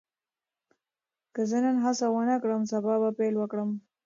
[1.33, 3.69] که زه نن هڅه ونه کړم، سبا به پیل وکړم.